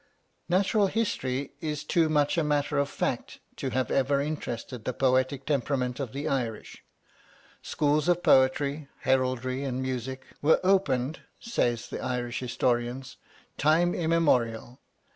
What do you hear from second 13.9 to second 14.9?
immemorial.'